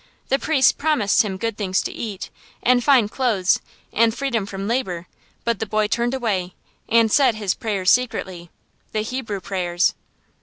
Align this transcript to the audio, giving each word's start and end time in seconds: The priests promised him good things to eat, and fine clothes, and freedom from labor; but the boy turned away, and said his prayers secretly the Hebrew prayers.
The 0.29 0.39
priests 0.39 0.71
promised 0.71 1.21
him 1.23 1.37
good 1.37 1.57
things 1.59 1.79
to 1.83 1.91
eat, 1.91 2.31
and 2.63 2.83
fine 2.83 3.07
clothes, 3.07 3.59
and 3.93 4.11
freedom 4.17 4.47
from 4.47 4.67
labor; 4.67 5.05
but 5.43 5.59
the 5.59 5.67
boy 5.67 5.85
turned 5.85 6.15
away, 6.15 6.55
and 6.89 7.11
said 7.11 7.35
his 7.35 7.53
prayers 7.53 7.91
secretly 7.91 8.49
the 8.93 9.01
Hebrew 9.01 9.39
prayers. 9.39 9.93